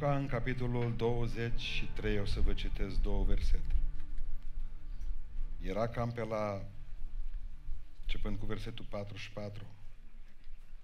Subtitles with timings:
[0.00, 3.74] Luca, în capitolul 23, o să vă citesc două versete.
[5.62, 6.62] Era cam pe la,
[8.02, 9.64] începând cu versetul 44,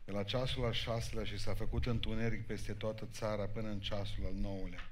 [0.05, 4.25] pe la ceasul al șaselea și s-a făcut întuneric peste toată țara până în ceasul
[4.27, 4.90] al nouălea.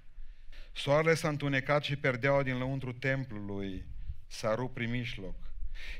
[0.72, 3.84] Soarele s-a întunecat și perdeaua din lăuntru templului
[4.27, 5.34] s-a rupt prin mijloc.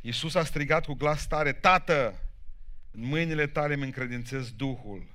[0.03, 2.21] Iisus a strigat cu glas tare, Tată,
[2.91, 5.07] în mâinile tale îmi încredințez Duhul.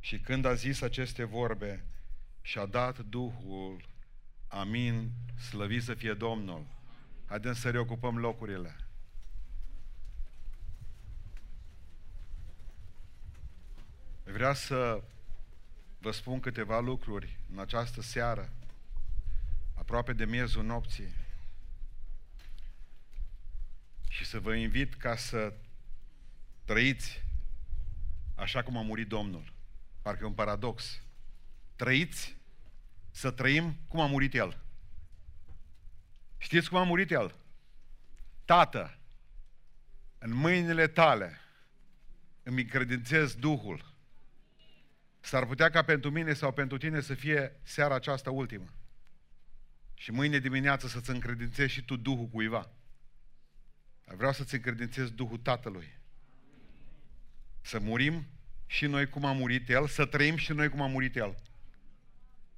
[0.00, 1.84] Și când a zis aceste vorbe,
[2.46, 3.88] și-a dat Duhul.
[4.48, 5.10] Amin.
[5.48, 6.66] Slăvit să fie Domnul.
[7.26, 8.76] Haideți să reocupăm locurile.
[14.24, 15.02] Vreau să
[15.98, 18.52] vă spun câteva lucruri în această seară,
[19.74, 21.14] aproape de miezul nopții,
[24.08, 25.52] și să vă invit ca să
[26.64, 27.22] trăiți
[28.34, 29.52] așa cum a murit Domnul.
[30.02, 31.02] Parcă e un paradox.
[31.76, 32.36] Trăiți
[33.14, 34.60] să trăim cum a murit El.
[36.38, 37.34] Știți cum a murit El?
[38.44, 38.98] Tată,
[40.18, 41.38] în mâinile tale
[42.42, 43.94] îmi încredințez Duhul.
[45.20, 48.72] S-ar putea ca pentru mine sau pentru tine să fie seara aceasta ultimă.
[49.94, 52.70] Și mâine dimineață să-ți încredințezi și tu Duhul cuiva.
[54.04, 55.98] Dar vreau să-ți încredințezi Duhul Tatălui.
[57.60, 58.26] Să murim
[58.66, 61.36] și noi cum a murit El, să trăim și noi cum a murit El.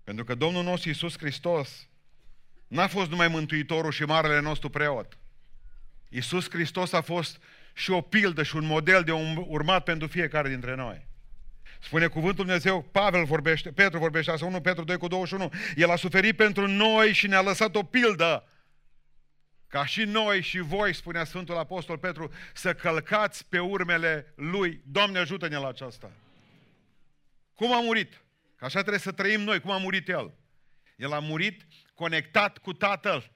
[0.07, 1.89] Pentru că Domnul nostru Iisus Hristos
[2.67, 5.19] n-a fost numai Mântuitorul și Marele nostru preot.
[6.09, 7.43] Iisus Hristos a fost
[7.75, 9.12] și o pildă și un model de
[9.47, 11.07] urmat pentru fiecare dintre noi.
[11.81, 15.97] Spune cuvântul Dumnezeu, Pavel vorbește, Petru vorbește asta, 1 Petru 2 cu 21, El a
[15.97, 18.49] suferit pentru noi și ne-a lăsat o pildă
[19.67, 24.83] ca și noi și voi, spunea Sfântul Apostol Petru, să călcați pe urmele Lui.
[24.84, 26.11] Doamne ajută-ne la aceasta!
[27.55, 28.21] Cum a murit?
[28.57, 30.35] Că așa trebuie să trăim noi, cum a murit El.
[30.97, 33.33] El a murit conectat cu Tatăl.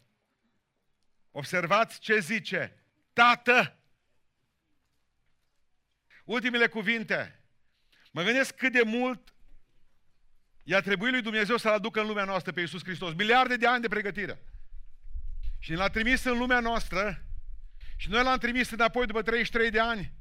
[1.31, 2.85] Observați ce zice.
[3.13, 3.79] Tată!
[6.25, 7.45] Ultimele cuvinte.
[8.11, 9.35] Mă gândesc cât de mult
[10.63, 13.15] i-a trebuit lui Dumnezeu să-L aducă în lumea noastră pe Iisus Hristos.
[13.15, 14.43] Miliarde de ani de pregătire.
[15.59, 17.25] Și l-a trimis în lumea noastră
[17.97, 20.13] și noi l-am trimis înapoi după 33 de ani.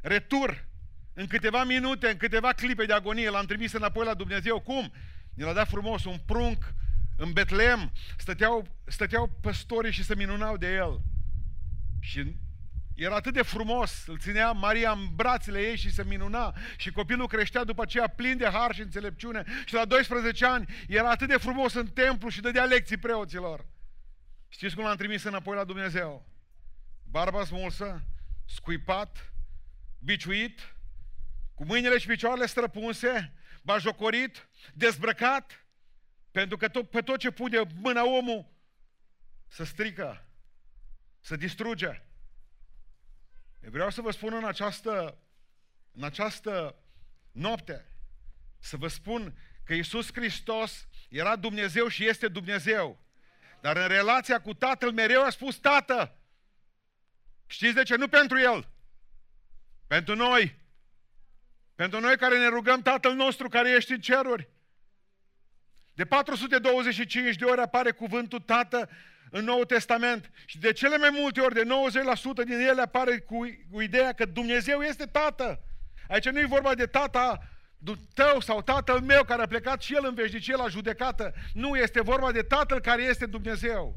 [0.00, 0.68] Retur.
[1.14, 4.60] În câteva minute, în câteva clipe de agonie, l-am trimis înapoi la Dumnezeu.
[4.60, 4.92] Cum?
[5.34, 6.74] Ne l-a dat frumos un prunc
[7.16, 7.92] în Betlem.
[8.16, 11.00] Stăteau, stăteau păstorii și se minunau de el.
[12.00, 12.36] Și
[12.94, 17.26] era atât de frumos, îl ținea Maria în brațele ei și se minuna și copilul
[17.26, 21.36] creștea după aceea plin de har și înțelepciune și la 12 ani era atât de
[21.36, 23.66] frumos în templu și dădea lecții preoților.
[24.48, 26.26] Știți cum l-am trimis înapoi la Dumnezeu?
[27.04, 28.02] Barba smulsă,
[28.44, 29.32] scuipat,
[29.98, 30.74] biciuit,
[31.62, 35.66] cu mâinile și picioarele străpunse, bajocorit, dezbrăcat,
[36.30, 38.52] pentru că tot, pe tot ce pune mâna omul
[39.48, 40.26] să strică,
[41.20, 42.02] să distruge.
[43.60, 45.18] Eu vreau să vă spun în această,
[45.92, 46.76] în această
[47.32, 47.86] noapte,
[48.58, 53.00] să vă spun că Iisus Hristos era Dumnezeu și este Dumnezeu.
[53.60, 56.16] Dar în relația cu Tatăl mereu a spus Tată.
[57.46, 57.96] Știți de ce?
[57.96, 58.68] Nu pentru El.
[59.86, 60.60] Pentru noi.
[61.74, 64.48] Pentru noi care ne rugăm Tatăl nostru care ești în ceruri.
[65.94, 68.88] De 425 de ori apare cuvântul Tată
[69.30, 73.38] în Noul Testament și de cele mai multe ori, de 90% din ele apare cu,
[73.70, 75.60] cu ideea că Dumnezeu este Tată.
[76.08, 77.52] Aici nu e vorba de Tata
[78.14, 81.34] tău sau tatăl meu care a plecat și el în veșnicie la judecată.
[81.52, 83.96] Nu, este vorba de tatăl care este Dumnezeu.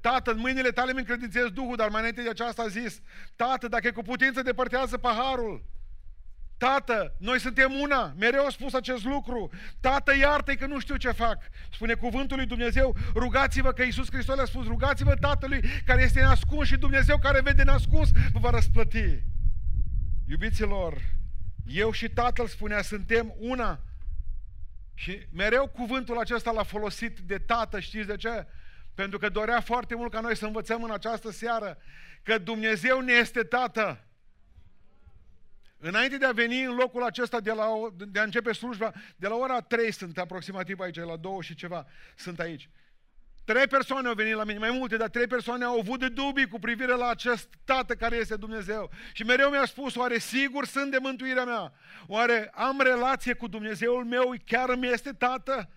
[0.00, 3.00] Tată, în mâinile tale mi încredințez Duhul, dar mai înainte de aceasta a zis,
[3.36, 5.64] Tată, dacă e cu putință, depărtează paharul.
[6.58, 9.50] Tată, noi suntem una, mereu a spus acest lucru.
[9.80, 11.42] Tată, iartă că nu știu ce fac.
[11.72, 16.68] Spune cuvântul lui Dumnezeu, rugați-vă că Iisus Hristos a spus, rugați-vă Tatălui care este nascuns
[16.68, 19.22] și Dumnezeu care vede nascuns vă va răsplăti.
[20.28, 21.00] Iubiților,
[21.66, 23.80] eu și Tatăl spunea, suntem una.
[24.94, 28.46] Și mereu cuvântul acesta l-a folosit de tată, știți de ce?
[28.94, 31.78] Pentru că dorea foarte mult ca noi să învățăm în această seară
[32.22, 34.07] că Dumnezeu ne este tată.
[35.80, 37.66] Înainte de a veni în locul acesta, de, la,
[37.96, 41.86] de a începe slujba, de la ora 3 sunt aproximativ aici, la 2 și ceva,
[42.16, 42.70] sunt aici.
[43.44, 46.48] Trei persoane au venit la mine, mai multe, dar trei persoane au avut de dubii
[46.48, 48.90] cu privire la acest Tată care este Dumnezeu.
[49.12, 51.72] Și mereu mi-a spus, oare sigur sunt de mântuirea mea?
[52.06, 55.70] Oare am relație cu Dumnezeul meu, chiar îmi este Tată?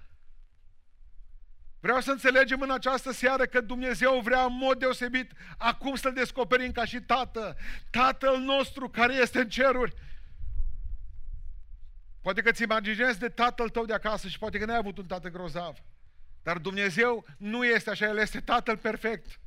[1.81, 6.71] Vreau să înțelegem în această seară că Dumnezeu vrea în mod deosebit acum să-L descoperim
[6.71, 7.57] ca și Tată.
[7.89, 9.93] Tatăl nostru care este în ceruri.
[12.21, 15.05] Poate că ți imaginezi de tatăl tău de acasă și poate că n-ai avut un
[15.05, 15.77] tată grozav.
[16.43, 19.39] Dar Dumnezeu nu este așa, El este tatăl perfect.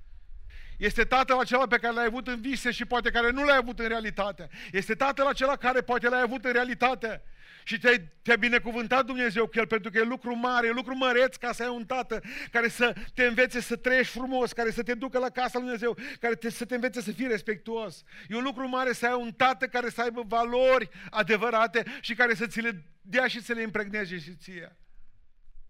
[0.79, 3.79] Este tatăl acela pe care l-ai avut în vise și poate care nu l-ai avut
[3.79, 4.49] în realitate.
[4.73, 7.23] Este tatăl acela care poate l-ai avut în realitate.
[7.65, 11.37] Și te-ai, te-a binecuvântat Dumnezeu cu el pentru că e lucru mare, e lucru măreț
[11.37, 14.95] ca să ai un tată care să te învețe să trăiești frumos, care să te
[14.95, 18.05] ducă la casa lui Dumnezeu, care te, să te învețe să fii respectuos.
[18.29, 22.35] E un lucru mare să ai un tată care să aibă valori adevărate și care
[22.35, 24.77] să ți le dea și să le impregneze și ție.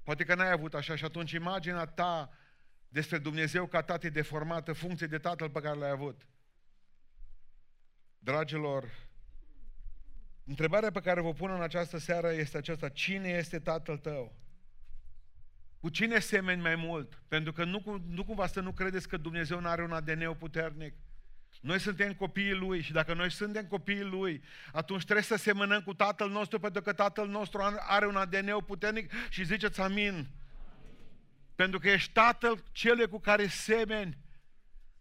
[0.03, 2.31] Poate că n-ai avut așa și atunci imaginea ta
[2.89, 6.27] despre Dumnezeu ca tată deformată, funcție de tatăl pe care l-ai avut.
[8.19, 8.91] Dragilor,
[10.45, 12.89] întrebarea pe care vă pun în această seară este aceasta.
[12.89, 14.35] Cine este tatăl tău?
[15.81, 17.23] Cu cine semeni mai mult?
[17.29, 20.95] Pentru că nu, nu cumva să nu credeți că Dumnezeu nu are un ADN puternic.
[21.61, 24.43] Noi suntem copiii Lui și dacă noi suntem copiii Lui,
[24.73, 29.13] atunci trebuie să semănăm cu Tatăl nostru, pentru că Tatăl nostru are un ADN puternic
[29.29, 30.29] și ziceți amin.
[31.55, 34.19] Pentru că ești tatăl celui cu care semeni.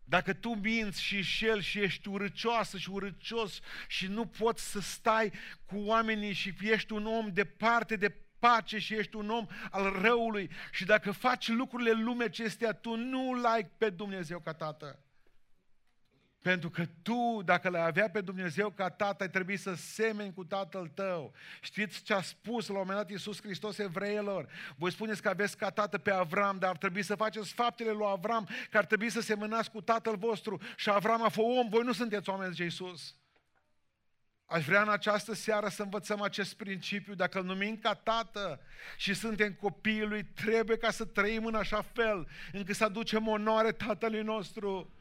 [0.05, 5.31] Dacă tu minți și șel și ești urăcioasă și urăcios și nu poți să stai
[5.65, 10.50] cu oamenii și ești un om departe de pace și ești un om al răului
[10.71, 15.00] și dacă faci lucrurile lume acestea, tu nu like pe Dumnezeu ca tată.
[16.44, 20.44] Pentru că tu, dacă l-ai avea pe Dumnezeu ca tată, ai trebui să semeni cu
[20.44, 21.34] tatăl tău.
[21.62, 24.48] Știți ce a spus la un moment dat Iisus Hristos evreilor?
[24.75, 28.07] Voi spuneți că aveți ca tată pe Avram, dar ar trebui să faceți faptele lui
[28.10, 30.62] Avram, că ar trebui să semănați cu tatăl vostru.
[30.75, 33.16] Și Avram a fost om, voi nu sunteți oameni, zice Iisus.
[34.45, 37.13] Aș vrea în această seară să învățăm acest principiu.
[37.13, 38.60] Dacă îl numim ca tată
[38.98, 43.72] și suntem copiii lui, trebuie ca să trăim în așa fel încât să aducem onoare
[43.72, 44.94] tatălui nostru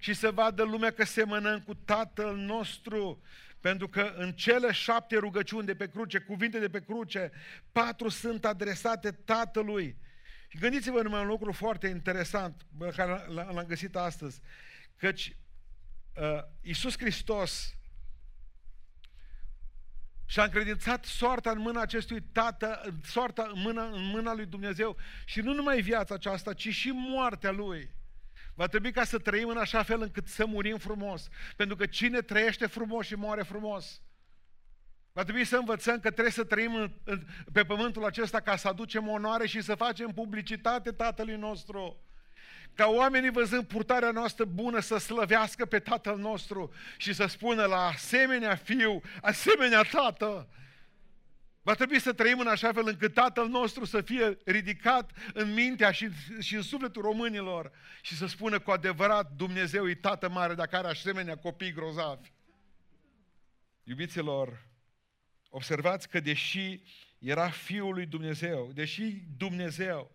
[0.00, 3.22] și să vadă lumea că semănăm cu Tatăl nostru.
[3.60, 7.32] Pentru că în cele șapte rugăciuni de pe cruce, cuvinte de pe cruce,
[7.72, 9.96] patru sunt adresate Tatălui.
[10.48, 12.66] Și gândiți-vă numai un lucru foarte interesant,
[12.96, 14.40] care l-am găsit astăzi.
[14.96, 15.36] Căci
[16.16, 17.74] uh, Iisus Hristos
[20.24, 25.40] și-a încredințat soarta în mâna acestui tată, soarta în mâna, în mâna lui Dumnezeu și
[25.40, 27.90] nu numai viața aceasta, ci și moartea lui.
[28.60, 31.28] Va trebui ca să trăim în așa fel încât să murim frumos.
[31.56, 34.00] Pentru că cine trăiește frumos și moare frumos?
[35.12, 38.68] Va trebui să învățăm că trebuie să trăim în, în, pe pământul acesta ca să
[38.68, 42.04] aducem onoare și să facem publicitate Tatălui nostru.
[42.74, 47.86] Ca oamenii văzând purtarea noastră bună să slăvească pe Tatăl nostru și să spună la
[47.86, 50.48] asemenea fiu, asemenea tată,
[51.62, 55.90] Va trebui să trăim în așa fel încât Tatăl nostru să fie ridicat în mintea
[55.90, 56.08] și,
[56.40, 57.72] și în sufletul românilor
[58.02, 62.32] și să spună cu adevărat Dumnezeu e Tată mare dacă are asemenea copii grozavi.
[63.82, 64.66] Iubiților,
[65.48, 66.82] observați că deși
[67.18, 69.02] era Fiul lui Dumnezeu, deși
[69.36, 70.14] Dumnezeu,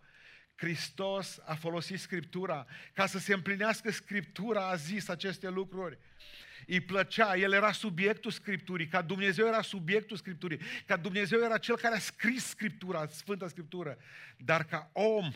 [0.56, 5.98] Hristos a folosit Scriptura ca să se împlinească Scriptura, a zis aceste lucruri
[6.66, 11.76] îi plăcea, el era subiectul Scripturii, ca Dumnezeu era subiectul Scripturii, ca Dumnezeu era cel
[11.76, 13.98] care a scris Scriptura, Sfânta Scriptură,
[14.36, 15.30] dar ca om,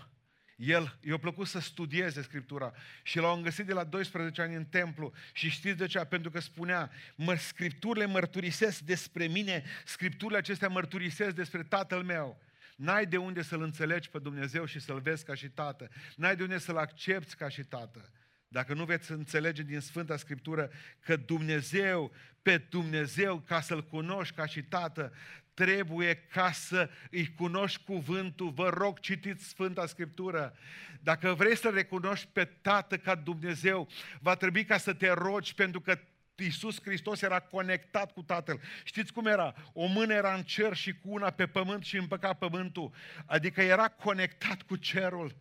[0.56, 2.72] el i-a plăcut să studieze Scriptura
[3.02, 5.98] și l-au găsit de la 12 ani în templu și știți de ce?
[5.98, 12.42] Pentru că spunea, mă, Scripturile mărturisesc despre mine, Scripturile acestea mărturisesc despre Tatăl meu.
[12.76, 15.90] N-ai de unde să-L înțelegi pe Dumnezeu și să-L vezi ca și Tată.
[16.16, 18.10] N-ai de unde să-L accepti ca și Tată.
[18.52, 24.46] Dacă nu veți înțelege din Sfânta Scriptură că Dumnezeu, pe Dumnezeu, ca să-L cunoști ca
[24.46, 25.12] și Tată,
[25.54, 28.50] trebuie ca să îi cunoști cuvântul.
[28.50, 30.56] Vă rog, citiți Sfânta Scriptură.
[31.00, 33.88] Dacă vrei să recunoști pe Tată ca Dumnezeu,
[34.20, 35.98] va trebui ca să te rogi pentru că
[36.34, 38.60] Iisus Hristos era conectat cu Tatăl.
[38.84, 39.54] Știți cum era?
[39.72, 42.92] O mână era în cer și cu una pe pământ și împăca pământul.
[43.26, 45.36] Adică era conectat cu cerul.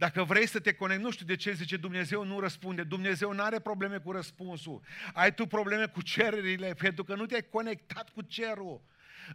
[0.00, 2.82] Dacă vrei să te conecti, nu știu de ce zice Dumnezeu nu răspunde.
[2.82, 4.82] Dumnezeu nu are probleme cu răspunsul.
[5.12, 8.82] Ai tu probleme cu cererile, pentru că nu te-ai conectat cu cerul.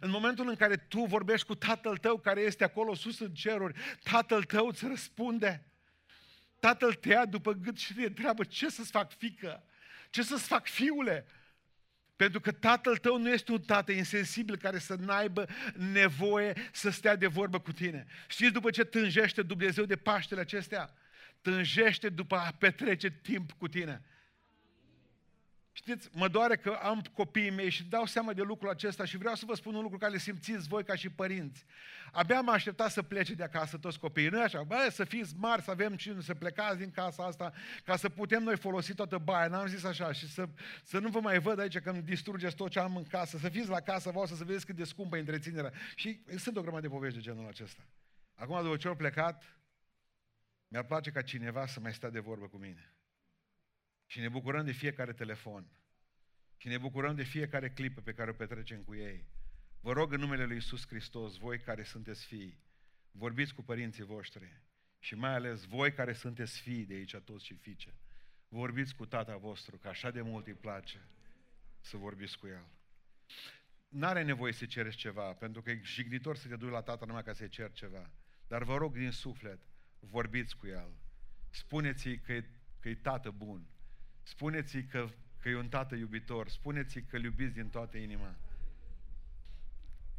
[0.00, 3.78] În momentul în care tu vorbești cu Tatăl tău care este acolo sus în ceruri,
[4.02, 5.66] Tatăl tău îți răspunde.
[6.60, 9.62] Tatăl te ia după gât și te întreabă ce să-ți fac fică,
[10.10, 11.26] ce să-ți fac fiule.
[12.16, 15.46] Pentru că tatăl tău nu este un tată insensibil care să n-aibă
[15.92, 18.06] nevoie să stea de vorbă cu tine.
[18.28, 20.94] Știți după ce tânjește Dumnezeu de Paștele acestea?
[21.40, 24.02] Tânjește după a petrece timp cu tine.
[25.76, 29.34] Știți, mă doare că am copiii mei și dau seama de lucrul acesta și vreau
[29.34, 31.64] să vă spun un lucru care le simțiți voi ca și părinți.
[32.12, 34.28] Abia am așteptat să plece de acasă toți copiii.
[34.28, 34.62] Nu așa?
[34.62, 37.52] Bă, să fiți mari, să avem cine să plecați din casa asta,
[37.84, 39.48] ca să putem noi folosi toată baia.
[39.48, 40.48] N-am zis așa și să,
[40.84, 43.38] să nu vă mai văd aici că îmi distrugeți tot ce am în casă.
[43.38, 45.72] Să fiți la casă voastră, să vedeți cât de scumpă e întreținerea.
[45.94, 47.82] Și sunt o grămadă de povești de genul acesta.
[48.34, 49.58] Acum, după ce au plecat,
[50.68, 52.95] mi-ar place ca cineva să mai stea de vorbă cu mine.
[54.06, 55.66] Și ne bucurăm de fiecare telefon.
[56.56, 59.24] Și ne bucurăm de fiecare clipă pe care o petrecem cu ei.
[59.80, 62.58] Vă rog în numele Lui Iisus Hristos, voi care sunteți fii,
[63.10, 64.62] vorbiți cu părinții voștri
[64.98, 67.94] și mai ales voi care sunteți fii de aici toți și fiice.
[68.48, 71.08] Vorbiți cu tata vostru, că așa de mult îi place
[71.80, 72.66] să vorbiți cu el.
[73.88, 77.22] N-are nevoie să cereți ceva, pentru că e jignitor să te duci la tata numai
[77.22, 78.10] ca să-i cer ceva.
[78.46, 79.58] Dar vă rog din suflet,
[79.98, 80.90] vorbiți cu el.
[81.50, 83.66] Spuneți-i că e, că e tată bun.
[84.26, 85.08] Spuneți-i că,
[85.40, 86.48] că e un tată iubitor.
[86.48, 88.34] Spuneți-i că îl iubiți din toată inima.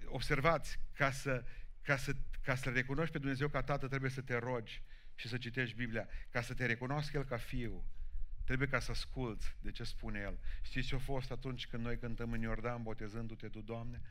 [0.05, 1.43] Observați, ca să,
[1.81, 4.81] ca să, ca să recunoști pe Dumnezeu ca tată, trebuie să te rogi
[5.15, 6.07] și să citești Biblia.
[6.29, 7.83] Ca să te recunoască El ca fiu,
[8.43, 10.39] trebuie ca să asculți de ce spune El.
[10.61, 14.01] Știți ce a fost atunci când noi cântăm în Iordan, botezându-te Tu, Doamne?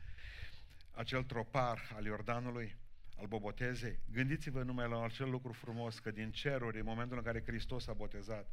[0.91, 2.75] Acel tropar al Iordanului,
[3.15, 3.99] al bobotezei.
[4.11, 7.93] Gândiți-vă numai la acel lucru frumos, că din ceruri, în momentul în care Hristos a
[7.93, 8.49] botezat,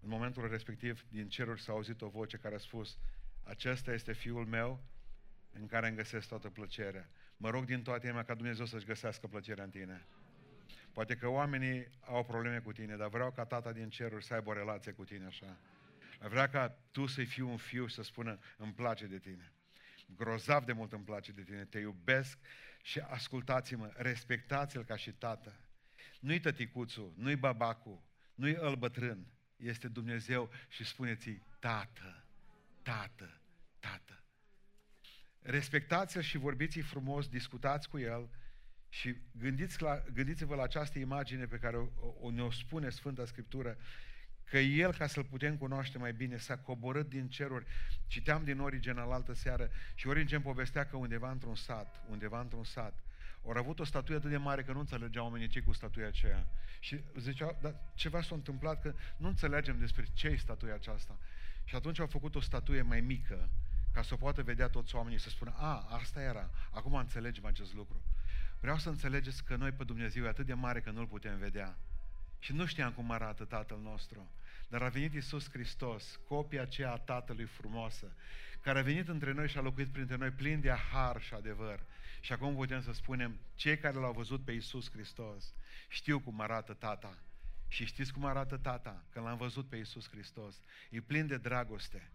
[0.00, 2.98] în momentul respectiv, din ceruri s-a auzit o voce care a spus,
[3.44, 4.84] acesta este Fiul meu
[5.52, 7.08] în care îmi găsesc toată plăcerea.
[7.36, 10.06] Mă rog din toată inima ca Dumnezeu să-și găsească plăcerea în tine.
[10.92, 14.50] Poate că oamenii au probleme cu tine, dar vreau ca tata din ceruri să aibă
[14.50, 15.56] o relație cu tine așa.
[16.18, 19.52] Vrea ca tu să-i fii un fiu și să spună, îmi place de tine.
[20.16, 22.38] Grozav de mult îmi place de tine, te iubesc
[22.82, 25.60] și ascultați-mă, respectați-l ca și tată.
[26.20, 28.02] Nu-i tăticuțul, nu-i babacul,
[28.34, 29.26] nu-i îl bătrân,
[29.58, 32.24] este Dumnezeu și spuneți Tată,
[32.82, 33.40] Tată,
[33.78, 34.22] Tată.
[35.40, 38.28] Respectați-l și vorbiți frumos, discutați cu el
[38.88, 41.88] și gândiți la, gândiți-vă la această imagine pe care o,
[42.20, 43.76] o ne-o spune Sfânta Scriptură,
[44.44, 47.66] că El, ca să-L putem cunoaște mai bine, s-a coborât din ceruri.
[48.06, 52.64] Citeam din Origen al altă seară și Origen povestea că undeva într-un sat, undeva într-un
[52.64, 53.02] sat,
[53.44, 56.46] au avut o statuie atât de mare că nu înțelegeau oamenii ce cu statuia aceea.
[56.80, 61.18] Și ziceau, dar ceva s-a întâmplat că nu înțelegem despre ce e statuia aceasta.
[61.64, 63.48] Și atunci au făcut o statuie mai mică,
[63.92, 67.74] ca să o poată vedea toți oamenii, să spună, a, asta era, acum înțelegem acest
[67.74, 68.02] lucru.
[68.60, 71.76] Vreau să înțelegeți că noi pe Dumnezeu e atât de mare că nu-L putem vedea.
[72.38, 74.30] Și nu știam cum arată Tatăl nostru.
[74.68, 78.12] Dar a venit Iisus Hristos, copia aceea a Tatălui frumoasă,
[78.60, 81.80] care a venit între noi și a locuit printre noi plin de har și adevăr.
[82.20, 85.54] Și acum putem să spunem, cei care l-au văzut pe Iisus Hristos
[85.88, 87.18] știu cum arată Tata.
[87.68, 90.60] Și știți cum arată Tata când l-am văzut pe Iisus Hristos?
[90.90, 92.10] E plin de dragoste.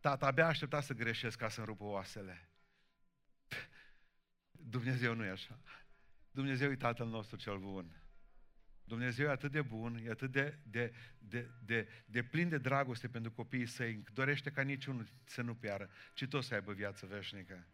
[0.00, 2.48] Tata abia aștepta să greșesc ca să-mi rupă oasele.
[4.50, 5.60] Dumnezeu nu e așa.
[6.30, 8.02] Dumnezeu e Tatăl nostru cel bun.
[8.84, 13.08] Dumnezeu e atât de bun, e atât de, de, de, de, de plin de dragoste
[13.08, 17.66] pentru copiii săi, dorește ca niciunul să nu piară, ci toți să aibă viață veșnică.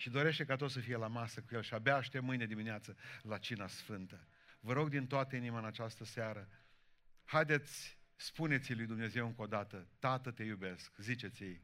[0.00, 2.96] Și dorește ca tot să fie la masă cu el și abia aștept mâine dimineață
[3.22, 4.26] la cina sfântă.
[4.60, 6.48] Vă rog din toată inima în această seară,
[7.24, 11.60] haideți, spuneți lui Dumnezeu încă o dată, Tată te iubesc, ziceți-i.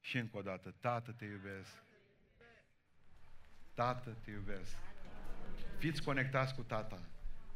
[0.00, 1.82] Și încă o dată, Tată te iubesc.
[3.74, 4.76] Tată te iubesc.
[5.78, 7.02] Fiți conectați cu Tata.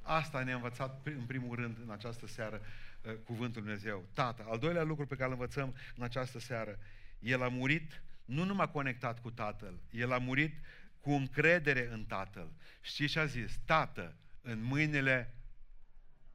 [0.02, 2.60] Asta ne-a învățat în primul rând în această seară
[3.02, 4.08] uh, cuvântul Dumnezeu.
[4.12, 4.44] Tată.
[4.48, 6.78] Al doilea lucru pe care îl învățăm în această seară.
[7.18, 10.54] El a murit nu numai conectat cu Tatăl, El a murit
[11.00, 12.52] cu încredere în Tatăl.
[12.80, 13.58] Știți ce a zis?
[13.64, 15.34] Tată, în mâinile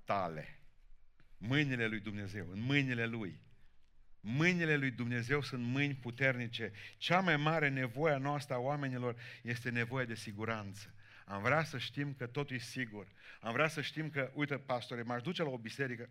[0.03, 0.59] tale.
[1.37, 3.39] Mâinile lui Dumnezeu, în mâinile lui.
[4.19, 6.71] Mâinile lui Dumnezeu sunt mâini puternice.
[6.97, 10.93] Cea mai mare nevoie a noastră a oamenilor este nevoia de siguranță.
[11.25, 13.07] Am vrea să știm că totul e sigur.
[13.41, 16.09] Am vrea să știm că, uite, pastore, m-aș duce la o biserică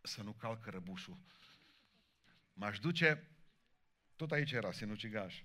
[0.00, 1.18] să nu calcă răbușul.
[2.52, 3.28] M-aș duce,
[4.16, 5.42] tot aici era sinucigaș,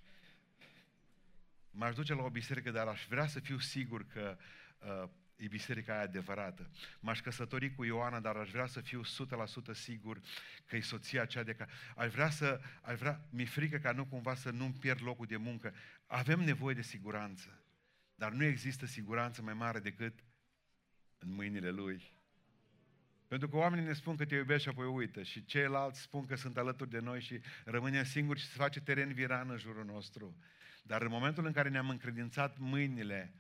[1.72, 4.38] m-aș duce la o biserică, dar aș vrea să fiu sigur că
[4.80, 6.70] uh, e biserica aia adevărată.
[7.00, 9.06] M-aș căsători cu Ioana, dar aș vrea să fiu 100%
[9.72, 10.22] sigur
[10.66, 11.68] că e soția cea de ca...
[11.96, 12.62] Aș vrea să...
[12.82, 13.28] Aș vrea...
[13.30, 15.74] Mi-e frică ca nu cumva să nu-mi pierd locul de muncă.
[16.06, 17.64] Avem nevoie de siguranță.
[18.16, 20.24] Dar nu există siguranță mai mare decât
[21.18, 22.19] în mâinile Lui.
[23.30, 26.36] Pentru că oamenii ne spun că te iubești și apoi uită și ceilalți spun că
[26.36, 30.38] sunt alături de noi și rămânem singuri și se face teren viran în jurul nostru.
[30.84, 33.34] Dar în momentul în care ne-am încredințat mâinile,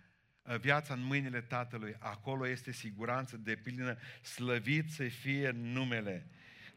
[0.48, 6.29] ă, viața în mâinile Tatălui, acolo este siguranță de plină, slăvit să fie numele.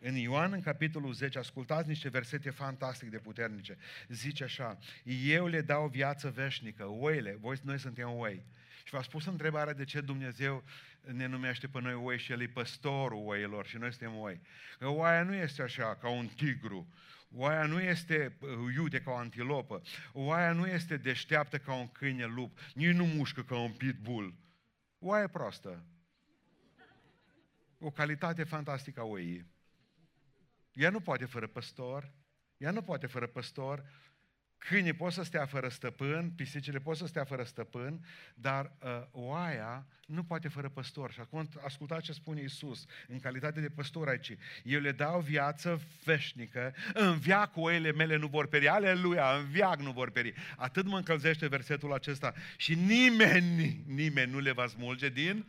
[0.05, 3.77] În Ioan, în capitolul 10, ascultați niște versete fantastic de puternice.
[4.09, 4.79] Zice așa,
[5.25, 8.45] eu le dau viață veșnică, oile, voi, noi suntem oi.
[8.85, 10.65] Și v-a spus întrebarea de ce Dumnezeu
[11.01, 14.41] ne numește pe noi oi și El e păstorul oilor și noi suntem oi.
[14.79, 16.89] Că oaia nu este așa, ca un tigru.
[17.35, 19.83] Oaia nu este uh, iute ca o antilopă.
[20.13, 22.59] Oaia nu este deșteaptă ca un câine lup.
[22.75, 24.35] Nici nu mușcă ca un pitbull.
[24.99, 25.85] Oaia proastă.
[27.79, 29.52] O calitate fantastică a oii.
[30.73, 32.13] Ea nu poate fără păstor,
[32.57, 33.85] ea nu poate fără păstor,
[34.59, 39.87] câinii pot să stea fără stăpân, pisicile pot să stea fără stăpân, dar uh, oaia
[40.07, 41.13] nu poate fără păstor.
[41.13, 44.37] Și acum ascultați ce spune Iisus, în calitate de păstor aici.
[44.65, 48.69] Eu le dau viață veșnică, în viac oile mele nu vor peri.
[48.69, 50.35] Aleluia, în viac nu vor peri.
[50.57, 52.35] Atât mă încălzește versetul acesta.
[52.57, 55.47] Și nimeni, nimeni nu le va smulge din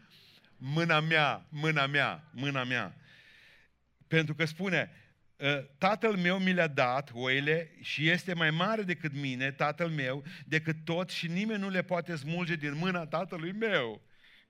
[0.57, 2.95] mâna mea, mâna mea, mâna mea.
[4.07, 5.02] Pentru că spune, ă,
[5.77, 10.75] tatăl meu mi le-a dat oile și este mai mare decât mine, tatăl meu, decât
[10.83, 14.01] tot și nimeni nu le poate smulge din mâna tatălui meu.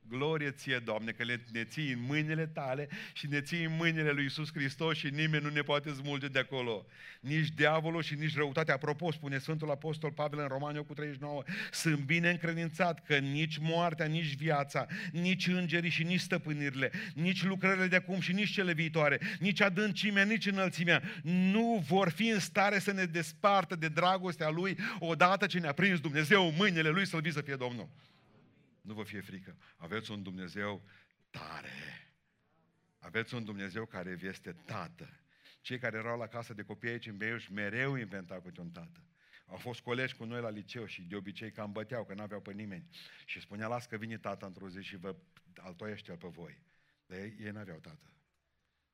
[0.08, 4.12] Glorie ție, Doamne, că le, ne ții în mâinile tale și ne ții în mâinile
[4.12, 6.86] lui Isus Hristos și nimeni nu ne poate smulge de acolo.
[7.20, 8.74] Nici diavolul și nici răutatea.
[8.74, 14.06] Apropo, spune Sfântul Apostol Pavel în Romani cu 39, sunt bine încredințat că nici moartea,
[14.06, 19.20] nici viața, nici îngerii și nici stăpânirile, nici lucrările de acum și nici cele viitoare,
[19.40, 24.78] nici adâncimea, nici înălțimea, nu vor fi în stare să ne despartă de dragostea Lui
[25.00, 27.90] odată ce ne-a prins Dumnezeu în mâinile Lui, să-L să fie Domnul.
[28.84, 29.58] Nu vă fie frică.
[29.76, 30.84] Aveți un Dumnezeu
[31.30, 32.14] tare.
[33.00, 35.10] Aveți un Dumnezeu care vi este tată.
[35.62, 39.04] Cei care erau la casă de copii aici în Beiuș mereu inventau câte un tată.
[39.46, 42.52] Au fost colegi cu noi la liceu și de obicei cam băteau, că n-aveau pe
[42.52, 42.90] nimeni.
[43.26, 45.16] Și spunea, las că vine tata într-o zi și vă
[45.56, 46.62] altoiește pe voi.
[47.06, 48.14] Dar ei, ei n-aveau tată.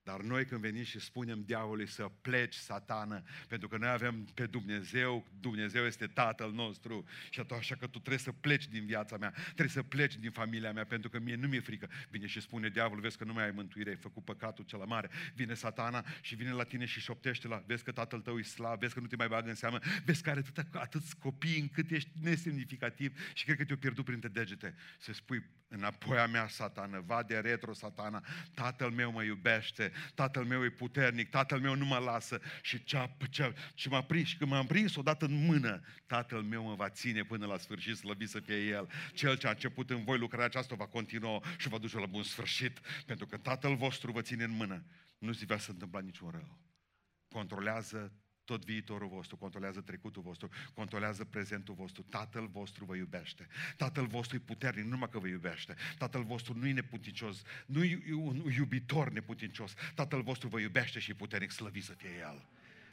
[0.04, 4.46] Dar noi când venim și spunem diavolului să pleci, satană, pentru că noi avem pe
[4.46, 9.18] Dumnezeu, Dumnezeu este Tatăl nostru și atunci așa că tu trebuie să pleci din viața
[9.18, 11.90] mea, trebuie să pleci din familia mea, pentru că mie nu mi-e frică.
[12.10, 15.10] Vine și spune diavolul, vezi că nu mai ai mântuire, ai făcut păcatul cel mare.
[15.34, 18.80] Vine satana și vine la tine și șoptește la, vezi că tatăl tău e slab,
[18.80, 21.92] vezi că nu te mai bagă în seamă, vezi că are atât, atâți copii încât
[21.92, 24.76] ești nesemnificativ și cred că te-o pierdut printre degete.
[25.00, 28.24] Să spui, înapoi a mea, satană, va de retro, satana,
[28.54, 33.10] tatăl meu mă iubește, tatăl meu e puternic, tatăl meu nu mă lasă și ce,
[33.30, 36.90] ce, ce m-a prins, și când m-am prins odată în mână, tatăl meu mă va
[36.90, 38.90] ține până la sfârșit, slăvit să fie el.
[39.14, 42.24] Cel ce a început în voi lucrarea aceasta va continua și va duce la bun
[42.24, 44.84] sfârșit, pentru că tatăl vostru vă ține în mână.
[45.18, 46.58] Nu se va să întâmpla niciun rău.
[47.28, 48.14] Controlează
[48.50, 52.02] tot viitorul vostru, controlează trecutul vostru, controlează prezentul vostru.
[52.10, 53.48] Tatăl vostru vă iubește.
[53.78, 55.76] Tatăl vostru e puternic, nu numai că vă iubește.
[55.98, 59.74] Tatăl vostru nu e neputincios, nu e un iubitor neputincios.
[59.96, 62.46] Tatăl vostru vă iubește și e puternic, slăvit să fie El.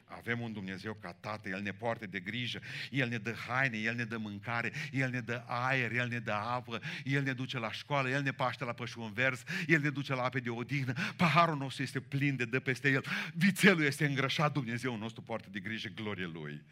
[0.09, 2.59] Avem un Dumnezeu ca Tată, El ne poartă de grijă,
[2.91, 6.31] El ne dă haine, El ne dă mâncare, El ne dă aer, El ne dă
[6.31, 10.13] apă, El ne duce la școală, El ne paște la pășun vers, El ne duce
[10.13, 14.53] la ape de odihnă, paharul nostru este plin de dă peste El, vițelul este îngrășat,
[14.53, 16.63] Dumnezeu nostru poartă de grijă glorie Lui.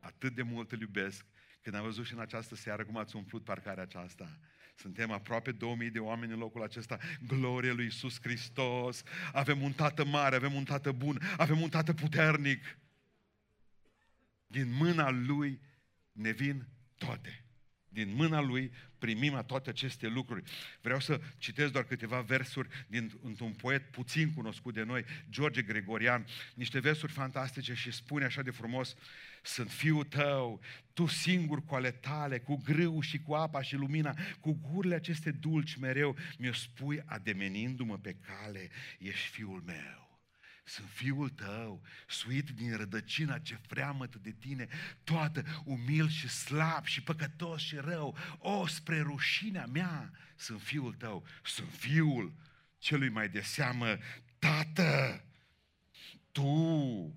[0.00, 1.24] Atât de mult îl iubesc,
[1.62, 4.38] când am văzut și în această seară cum ați umplut parcarea aceasta.
[4.80, 6.98] Suntem aproape 2000 de oameni în locul acesta.
[7.26, 9.02] Glorie lui Iisus Hristos.
[9.32, 12.78] Avem un tată mare, avem un tată bun, avem un tată puternic.
[14.46, 15.60] Din mâna lui
[16.12, 16.66] ne vin
[16.96, 17.44] toate.
[17.92, 20.42] Din mâna lui primim toate aceste lucruri.
[20.80, 26.78] Vreau să citesc doar câteva versuri dintr-un poet puțin cunoscut de noi, George Gregorian, niște
[26.78, 28.96] versuri fantastice și spune așa de frumos,
[29.42, 30.60] sunt fiul tău,
[30.92, 35.30] tu singur cu ale tale, cu grâu și cu apa și lumina, cu gurile aceste
[35.30, 40.09] dulci mereu, mi-o spui ademenindu-mă pe cale, ești fiul meu.
[40.70, 44.68] Sunt fiul tău, suit din rădăcina ce freamătă de tine,
[45.04, 48.16] toată umil și slab și păcătos și rău.
[48.38, 52.34] O, spre rușinea mea, sunt fiul tău, sunt fiul
[52.78, 53.98] celui mai de seamă,
[54.38, 55.24] tată,
[56.32, 57.14] tu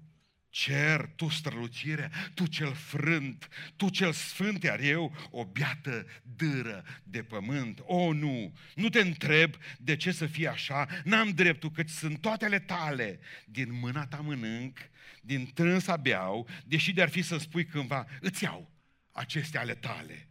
[0.54, 7.24] cer, tu strălucire, tu cel frânt, tu cel sfânt, iar eu o beată dâră de
[7.24, 7.80] pământ.
[7.84, 12.46] O, nu, nu te întreb de ce să fie așa, n-am dreptul, căci sunt toate
[12.46, 13.20] ale tale.
[13.46, 14.78] Din mâna ta mănânc,
[15.22, 18.72] din trânsa beau, deși de-ar fi să spui cândva, îți iau
[19.12, 20.28] aceste ale tale.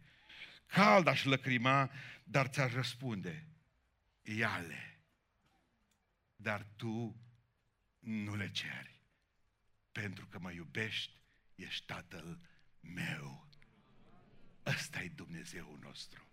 [0.65, 1.91] Cald aș lăcrima,
[2.23, 3.47] dar ți-aș răspunde,
[4.21, 4.99] iale.
[6.35, 7.15] Dar tu
[7.99, 8.93] nu le ceri
[9.93, 11.11] pentru că mă iubești,
[11.55, 12.39] ești Tatăl
[12.79, 13.47] meu.
[14.65, 16.27] Ăsta e Dumnezeul nostru.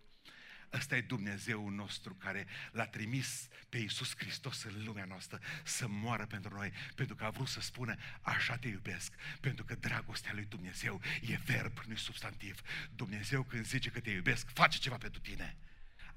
[0.73, 6.25] ăsta e Dumnezeul nostru care l-a trimis pe Iisus Hristos în lumea noastră să moară
[6.25, 10.45] pentru noi, pentru că a vrut să spună, așa te iubesc, pentru că dragostea lui
[10.45, 12.61] Dumnezeu e verb, nu substantiv.
[12.95, 15.57] Dumnezeu când zice că te iubesc, face ceva pentru tine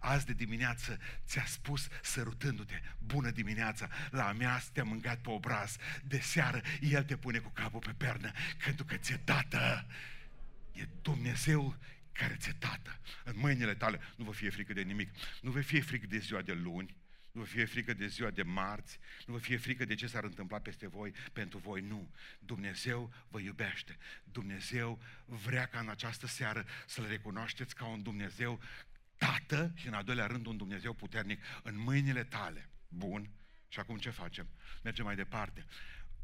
[0.04, 6.18] azi de dimineață ți-a spus sărutându-te, bună dimineața, la mea te-a mâncat pe obraz, de
[6.18, 8.30] seară El te pune cu capul pe pernă,
[8.64, 9.86] pentru că ți-e tată.
[10.72, 11.76] E Dumnezeu
[12.12, 12.98] care ți-e tată.
[13.24, 15.10] În mâinile tale nu vă fie frică de nimic.
[15.40, 16.96] Nu vă fie frică de ziua de luni,
[17.32, 20.24] nu vă fie frică de ziua de marți, nu vă fie frică de ce s-ar
[20.24, 22.10] întâmpla peste voi, pentru voi nu.
[22.38, 23.96] Dumnezeu vă iubește.
[24.24, 28.60] Dumnezeu vrea ca în această seară să-L recunoașteți ca un Dumnezeu
[29.26, 32.68] tată și în al doilea rând un Dumnezeu puternic în mâinile tale.
[32.88, 33.30] Bun.
[33.68, 34.48] Și acum ce facem?
[34.82, 35.64] Mergem mai departe.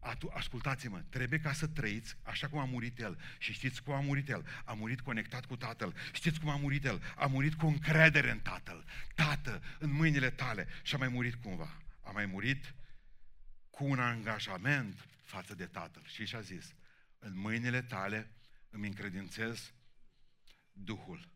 [0.00, 3.18] Atu, ascultați-mă, trebuie ca să trăiți așa cum a murit El.
[3.38, 4.46] Și știți cum a murit El?
[4.64, 5.94] A murit conectat cu Tatăl.
[6.12, 7.02] Știți cum a murit El?
[7.16, 8.84] A murit cu încredere în Tatăl.
[9.14, 10.68] Tată, în mâinile tale.
[10.82, 11.76] Și a mai murit cumva.
[12.00, 12.74] A mai murit
[13.70, 16.02] cu un angajament față de Tatăl.
[16.06, 16.74] Și și-a zis,
[17.18, 18.30] în mâinile tale
[18.70, 19.72] îmi încredințez
[20.72, 21.28] Duhul.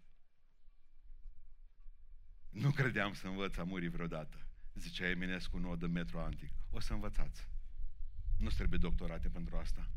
[2.54, 4.46] Nu credeam să învăț a muri vreodată.
[4.74, 6.50] Zicea Eminescu, nou de metru antic.
[6.70, 7.48] O să învățați.
[8.38, 9.90] Nu trebuie doctorate pentru asta.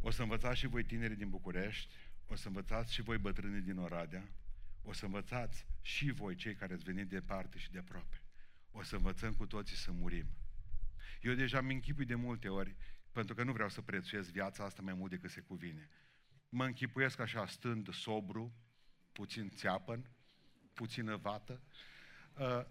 [0.00, 1.94] O să învățați și voi tineri din București,
[2.26, 4.28] o să învățați și voi bătrâni din Oradea,
[4.82, 8.22] o să învățați și voi cei care ați venit departe și de aproape.
[8.70, 10.26] O să învățăm cu toții să murim.
[11.20, 12.76] Eu deja mi închipui de multe ori,
[13.12, 15.88] pentru că nu vreau să prețuiesc viața asta mai mult decât se cuvine.
[16.48, 18.54] Mă închipuiesc așa, stând sobru,
[19.12, 20.10] puțin țeapăn,
[20.74, 21.60] puțină vată.
[22.34, 22.64] Uh,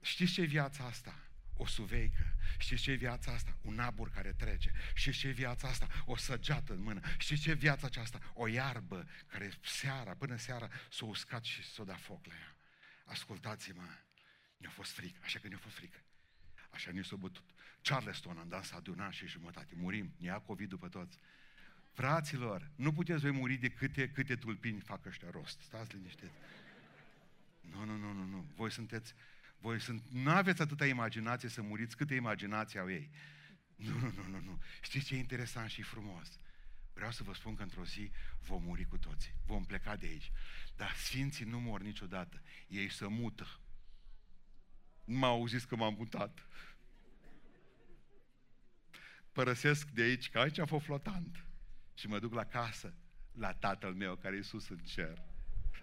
[0.00, 1.22] știți ce e viața asta?
[1.56, 2.34] O suveică.
[2.58, 3.58] Știți ce e viața asta?
[3.62, 4.72] Un abur care trece.
[4.94, 5.88] Știți ce e viața asta?
[6.04, 7.00] O săgeată în mână.
[7.18, 8.32] Știți ce e viața aceasta?
[8.34, 12.56] O iarbă care seara, până seara, s-o uscat și s-o da foc la ea.
[13.04, 13.82] Ascultați-mă,
[14.56, 15.98] mi-a fost frică, așa că mi-a fost frică.
[16.70, 17.50] Așa ne s-a bătut.
[17.82, 19.74] Charleston am dansat de un an și jumătate.
[19.76, 21.18] Murim, ne ia COVID după toți.
[21.98, 25.60] Fraților, nu puteți voi muri de câte, câte tulpini fac ăștia rost.
[25.60, 26.32] Stați liniștiți.
[27.60, 28.46] Nu, nu, nu, nu, nu.
[28.56, 29.14] Voi sunteți,
[29.58, 33.10] voi sunt, nu aveți atâta imaginație să muriți câte imaginație au ei.
[33.76, 34.58] Nu, nu, nu, nu, nu.
[34.82, 36.40] Știți ce e interesant și frumos?
[36.92, 39.34] Vreau să vă spun că într-o zi vom muri cu toții.
[39.46, 40.32] Vom pleca de aici.
[40.76, 42.42] Dar sfinții nu mor niciodată.
[42.68, 43.60] Ei se mută.
[45.04, 46.46] Nu m-au auzit că m-am mutat.
[49.32, 51.47] Părăsesc de aici, că aici a fost flotant.
[51.98, 52.94] Și mă duc la casă,
[53.32, 55.22] la tatăl meu care e sus în cer.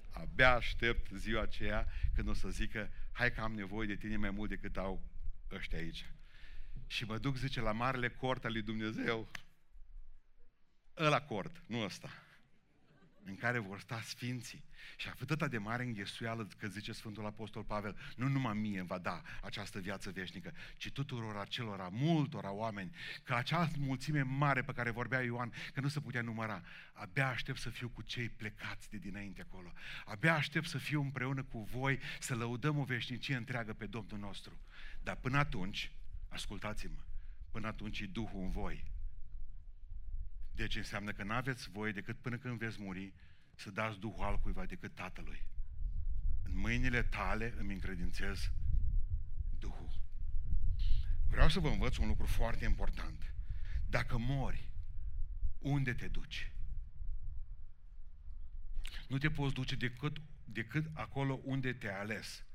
[0.09, 4.29] Abia aștept ziua aceea când o să zică, hai că am nevoie de tine mai
[4.29, 5.03] mult decât au
[5.51, 6.05] ăștia aici.
[6.87, 9.27] Și mă duc, zice, la marele cort al lui Dumnezeu.
[10.97, 12.09] Ăla cort, nu ăsta
[13.25, 14.63] în care vor sta sfinții.
[14.97, 18.97] Și atâta de mare înghesuială că zice Sfântul Apostol Pavel, nu numai mie îmi va
[18.97, 24.89] da această viață veșnică, ci tuturor acelora, multora oameni, că acea mulțime mare pe care
[24.89, 26.61] vorbea Ioan, că nu se putea număra,
[26.93, 29.73] abia aștept să fiu cu cei plecați de dinainte acolo.
[30.05, 34.59] Abia aștept să fiu împreună cu voi, să lăudăm o veșnicie întreagă pe Domnul nostru.
[35.03, 35.91] Dar până atunci,
[36.29, 36.99] ascultați-mă,
[37.51, 38.93] până atunci e Duhul în voi
[40.55, 43.13] deci înseamnă că nu aveți voie decât până când veți muri
[43.55, 45.47] să dați Duhul al cuiva decât Tatălui.
[46.43, 48.51] În mâinile tale îmi încredințez
[49.59, 50.01] Duhul.
[51.27, 53.33] Vreau să vă învăț un lucru foarte important.
[53.89, 54.69] Dacă mori,
[55.59, 56.51] unde te duci?
[59.07, 62.45] Nu te poți duce decât, decât acolo unde te-ai ales.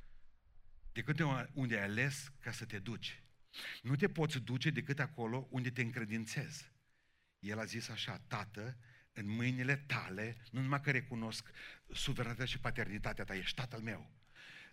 [0.93, 1.21] Decât
[1.53, 3.23] unde ai ales ca să te duci.
[3.83, 6.73] Nu te poți duce decât acolo unde te încredințezi.
[7.41, 8.77] El a zis așa, Tată,
[9.13, 11.51] în mâinile tale, nu numai că recunosc
[11.93, 14.11] suveranitatea și paternitatea ta, ești Tatăl meu,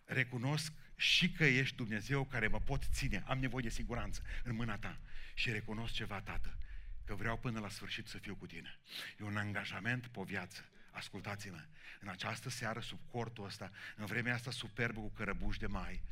[0.05, 4.77] recunosc și că ești Dumnezeu care mă pot ține, am nevoie de siguranță în mâna
[4.77, 4.99] ta
[5.33, 6.57] și recunosc ceva, Tată,
[7.05, 8.79] că vreau până la sfârșit să fiu cu tine.
[9.19, 10.65] E un angajament pe o viață.
[10.91, 11.65] Ascultați-mă,
[11.99, 16.03] în această seară, sub cortul ăsta, în vremea asta superbă cu cărăbuși de mai,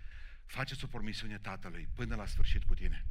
[0.46, 3.06] faceți o promisiune Tatălui până la sfârșit cu tine.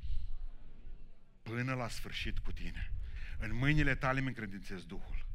[1.42, 2.92] Până la sfârșit cu tine.
[3.38, 5.26] În mâinile tale îmi încredințez Duhul.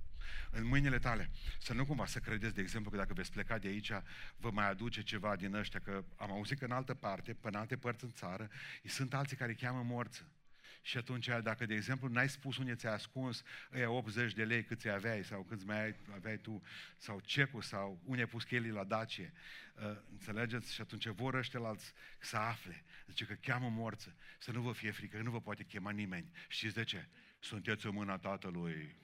[0.52, 1.30] În mâinile tale.
[1.60, 3.92] Să nu cumva să credeți, de exemplu, că dacă veți pleca de aici,
[4.38, 7.60] vă mai aduce ceva din ăștia, că am auzit că în altă parte, până în
[7.60, 8.50] alte părți în țară,
[8.84, 10.32] sunt alții care cheamă morță.
[10.82, 14.80] Și atunci, dacă, de exemplu, n-ai spus unde ți-ai ascuns ăia 80 de lei cât
[14.80, 16.62] ți aveai sau cât mai ai, aveai tu,
[16.98, 19.34] sau cecul, sau unde ai pus chelii la dacie,
[19.76, 20.74] uh, înțelegeți?
[20.74, 22.84] Și atunci vor ăștia alți să afle.
[23.08, 26.32] Zice că cheamă morță, să nu vă fie frică, că nu vă poate chema nimeni.
[26.48, 27.08] Știți de ce?
[27.40, 28.98] Sunteți în mâna Tatălui.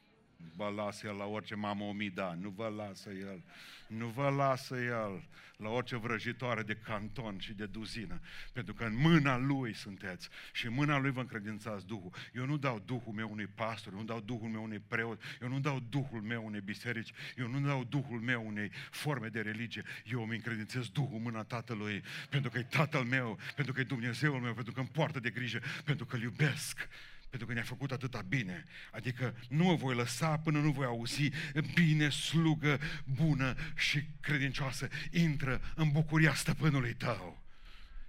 [0.55, 3.43] vă lasă el la orice mamă omida, nu vă lasă el,
[3.87, 8.19] nu vă lasă el la orice vrăjitoare de canton și de duzină,
[8.53, 12.13] pentru că în mâna lui sunteți și în mâna lui vă încredințați Duhul.
[12.33, 15.47] Eu nu dau Duhul meu unui pastor, eu nu dau Duhul meu unui preot, eu
[15.47, 19.83] nu dau Duhul meu unei biserici, eu nu dau Duhul meu unei forme de religie,
[20.05, 23.83] eu îmi încredințez Duhul în mâna Tatălui, pentru că e Tatăl meu, pentru că e
[23.83, 26.87] Dumnezeul meu, pentru că îmi poartă de grijă, pentru că îl iubesc
[27.35, 28.63] pentru că ne-a făcut atâta bine.
[28.91, 31.29] Adică nu mă voi lăsa până nu voi auzi
[31.73, 34.87] bine, slugă, bună și credincioasă.
[35.11, 37.43] Intră în bucuria stăpânului tău.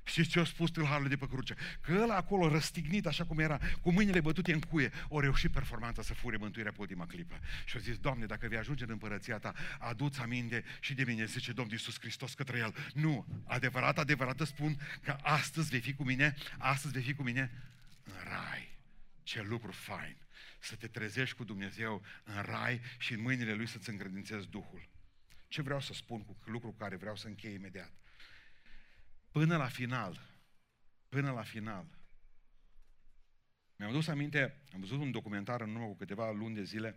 [0.05, 1.55] Știți ce a spus tâlharul de pe cruce?
[1.81, 6.03] Că ăla acolo răstignit așa cum era, cu mâinile bătute în cuie, o reușit performanța
[6.03, 7.41] să fure mântuirea pe ultima clipă.
[7.65, 11.25] Și a zis, Doamne, dacă vei ajunge în împărăția ta, adu-ți aminte și de mine,
[11.25, 12.75] zice Domnul Iisus Hristos către el.
[12.95, 17.23] Nu, adevărat, adevărat îți spun că astăzi vei fi cu mine, astăzi vei fi cu
[17.23, 17.51] mine
[18.05, 18.76] în rai.
[19.27, 20.17] Ce lucru fain!
[20.61, 24.89] Să te trezești cu Dumnezeu în rai și în mâinile Lui să-ți încredințezi Duhul.
[25.49, 27.93] Ce vreau să spun cu lucru care vreau să închei imediat?
[29.31, 30.21] Până la final,
[31.09, 31.87] până la final,
[33.77, 36.97] mi-am dus aminte, am văzut un documentar în urmă cu câteva luni de zile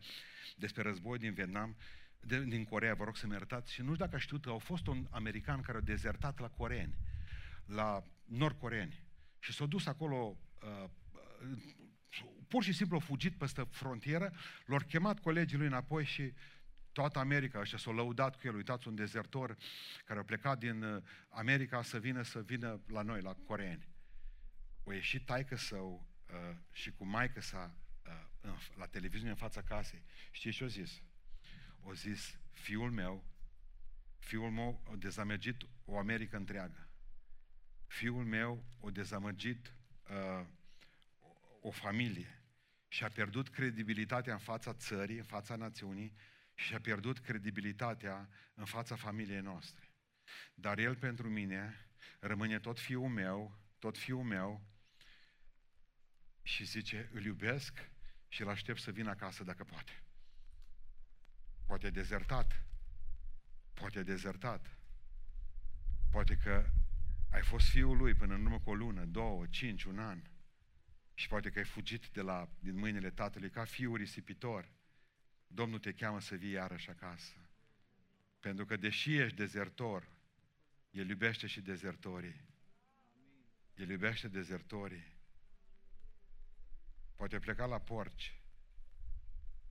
[0.55, 1.77] despre război din Vietnam,
[2.19, 4.87] de, din Corea, vă rog să-mi iertați, și nu știu dacă a știut, au fost
[4.87, 6.95] un american care a dezertat la coreeni,
[7.65, 9.03] la nord-coreeni,
[9.39, 10.89] și s-a dus acolo uh,
[12.47, 14.33] pur și simplu a fugit peste frontieră,
[14.65, 16.33] l-au chemat colegii lui înapoi și
[16.91, 18.55] toată America ăștia s-au lăudat cu el.
[18.55, 19.57] Uitați, un dezertor
[20.05, 23.87] care a plecat din uh, America să vină să vină la noi, la coreeni.
[24.83, 27.75] O ieșit taică său uh, și cu maică sa
[28.43, 30.03] uh, la televiziune în fața casei.
[30.31, 31.01] Știți ce a zis?
[31.81, 33.25] O zis, fiul meu,
[34.17, 36.87] fiul meu a dezamăgit o Americă întreagă.
[37.87, 39.73] Fiul meu a dezamăgit
[40.09, 40.45] uh,
[41.61, 42.43] o familie
[42.87, 46.13] și a pierdut credibilitatea în fața țării, în fața națiunii
[46.53, 49.91] și a pierdut credibilitatea în fața familiei noastre.
[50.53, 54.67] Dar el pentru mine rămâne tot fiul meu, tot fiul meu
[56.41, 57.91] și zice, îl iubesc
[58.27, 60.03] și îl aștept să vină acasă dacă poate.
[61.65, 62.65] Poate e dezertat,
[63.73, 64.77] poate e dezertat,
[66.11, 66.69] poate că
[67.31, 70.21] ai fost fiul lui până în urmă cu o lună, două, cinci, un an,
[71.19, 74.71] și poate că ai fugit de la, din mâinile tatălui ca fiul risipitor.
[75.47, 77.33] Domnul te cheamă să vii iarăși acasă.
[78.39, 80.09] Pentru că deși ești dezertor,
[80.91, 82.45] El iubește și dezertorii.
[83.75, 85.17] El iubește dezertorii.
[87.15, 88.41] Poate pleca la porci.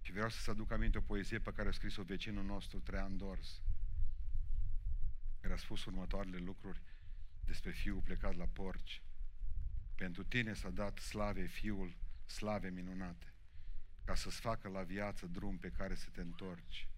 [0.01, 3.63] Și vreau să-ți aduc aminte o poezie pe care a scris-o vecinul nostru, Traian Dors,
[5.41, 6.83] care a spus următoarele lucruri
[7.45, 9.03] despre fiul plecat la porci.
[9.99, 13.35] Pentru tine s-a dat slave Fiul, slave minunate,
[14.05, 16.89] ca să-ți facă la viață drum pe care să te întorci.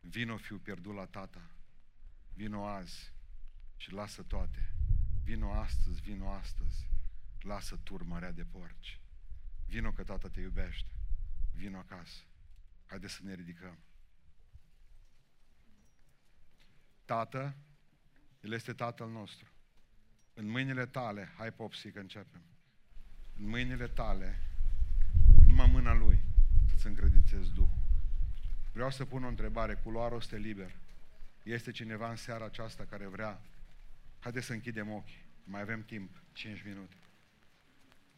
[0.00, 1.50] Vino, fiu pierdut la tata,
[2.34, 3.12] vino azi
[3.76, 4.74] și lasă toate.
[5.22, 6.88] Vino astăzi, vino astăzi,
[7.40, 9.00] lasă turmărea de porci.
[9.66, 10.92] Vino că tata te iubește,
[11.54, 12.22] vino acasă.
[12.86, 13.78] Haideți să ne ridicăm.
[17.04, 17.56] Tată,
[18.40, 19.51] El este Tatăl nostru.
[20.34, 22.40] În mâinile tale, hai popsi că începem.
[23.38, 24.42] În mâinile tale,
[25.46, 26.20] numai mâna lui,
[26.68, 27.80] să-ți încredințezi Duhul.
[28.72, 30.74] Vreau să pun o întrebare, culoarul este liber.
[31.42, 33.40] Este cineva în seara aceasta care vrea?
[34.18, 35.24] Haideți să închidem ochii.
[35.44, 36.96] Mai avem timp, 5 minute.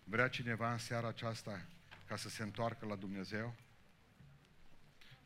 [0.04, 1.66] Vrea cineva în seara aceasta
[2.06, 3.54] ca să se întoarcă la Dumnezeu?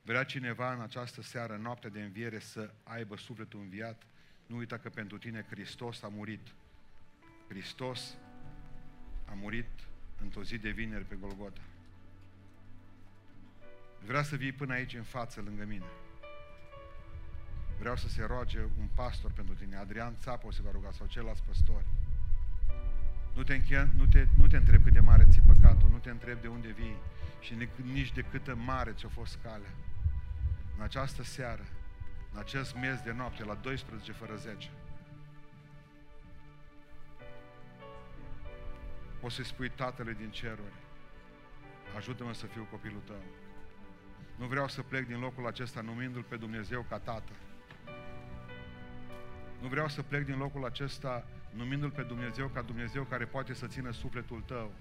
[0.02, 4.02] Vrea cineva în această seară, noapte de înviere, să aibă sufletul înviat?
[4.46, 6.54] Nu uita că pentru tine Hristos a murit
[7.48, 8.16] Hristos
[9.24, 9.68] a murit
[10.22, 11.60] într-o zi de vineri pe Golgota.
[14.06, 15.84] Vreau să vii până aici în față, lângă mine.
[17.78, 19.76] Vreau să se roage un pastor pentru tine.
[19.76, 21.84] Adrian Țapo se va ruga sau celălalt păstori.
[23.34, 26.10] Nu te, încheia, nu, te, nu te întreb cât de mare ți păcatul, nu te
[26.10, 26.96] întreb de unde vii
[27.40, 27.56] și
[27.92, 29.70] nici de câtă mare ți-a fost calea.
[30.76, 31.64] În această seară,
[32.32, 34.70] în acest mes de noapte, la 12 fără 10,
[39.20, 40.74] poți să-i spui Tatălui din ceruri,
[41.96, 43.22] ajută-mă să fiu copilul tău.
[44.36, 47.32] Nu vreau să plec din locul acesta numindu-L pe Dumnezeu ca Tată.
[49.60, 53.66] Nu vreau să plec din locul acesta numindu-L pe Dumnezeu ca Dumnezeu care poate să
[53.66, 54.72] țină sufletul tău.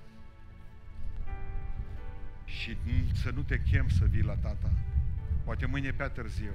[2.46, 2.78] Și
[3.14, 4.72] să nu te chem să vii la Tata.
[5.44, 6.54] Poate mâine pe târziu.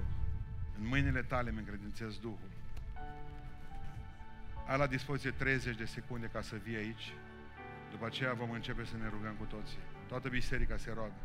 [0.78, 2.50] În mâinile tale mi încredințez Duhul.
[4.66, 7.12] Ai la dispoziție 30 de secunde ca să vii aici.
[7.92, 9.78] După aceea vom începe să ne rugăm cu toții.
[10.08, 11.20] Toată biserica se roagă.